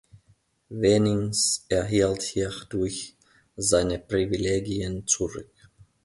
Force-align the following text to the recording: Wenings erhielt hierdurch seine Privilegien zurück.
Wenings 0.71 1.63
erhielt 1.69 2.23
hierdurch 2.23 3.15
seine 3.55 3.99
Privilegien 3.99 5.05
zurück. 5.05 5.51